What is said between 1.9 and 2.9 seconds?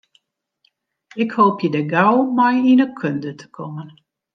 gau mei yn de